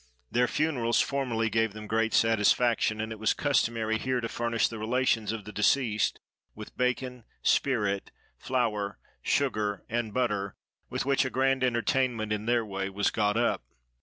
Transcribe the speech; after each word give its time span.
Their 0.31 0.47
funerals 0.47 0.99
formerly 0.99 1.47
gave 1.51 1.73
them 1.73 1.85
great 1.85 2.11
satisfaction, 2.15 2.99
and 2.99 3.11
it 3.11 3.19
was 3.19 3.35
customary 3.35 3.99
here 3.99 4.19
to 4.19 4.27
furnish 4.27 4.67
the 4.67 4.79
relations 4.79 5.31
of 5.31 5.45
the 5.45 5.51
deceased 5.51 6.19
with 6.55 6.75
bacon, 6.75 7.23
spirit, 7.43 8.09
flour, 8.39 8.97
sugar 9.21 9.83
and 9.87 10.11
butter, 10.11 10.55
with 10.89 11.05
which 11.05 11.23
a 11.23 11.29
grand 11.29 11.63
entertainment, 11.63 12.33
in 12.33 12.47
their 12.47 12.65
way, 12.65 12.89
was 12.89 13.11
got 13.11 13.37
up. 13.37 13.61